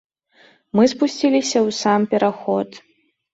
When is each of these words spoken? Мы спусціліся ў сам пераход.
Мы 0.79 0.83
спусціліся 0.93 1.57
ў 1.59 1.69
сам 1.81 2.01
пераход. 2.15 2.69